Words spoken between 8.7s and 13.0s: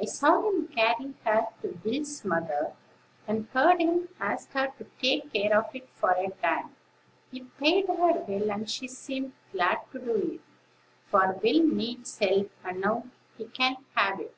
she seemed glad to do it; for Will needs help, and